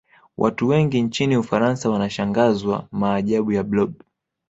Watu 0.37 0.67
wengi 0.67 1.01
nchini 1.01 1.37
ufaransa 1.37 1.89
wanashangazwa 1.89 2.87
maajabu 2.91 3.51
ya 3.51 3.63
blob 3.63 3.93